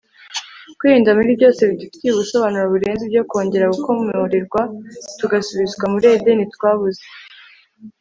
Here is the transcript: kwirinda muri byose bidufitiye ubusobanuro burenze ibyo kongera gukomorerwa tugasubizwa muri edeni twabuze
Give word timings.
kwirinda 0.77 1.15
muri 1.17 1.31
byose 1.37 1.61
bidufitiye 1.69 2.09
ubusobanuro 2.11 2.65
burenze 2.73 3.01
ibyo 3.05 3.23
kongera 3.29 3.73
gukomorerwa 3.75 4.61
tugasubizwa 5.19 5.83
muri 5.93 6.05
edeni 6.15 6.45
twabuze 6.53 7.03